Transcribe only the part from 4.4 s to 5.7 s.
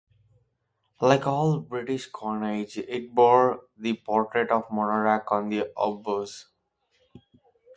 of the monarch on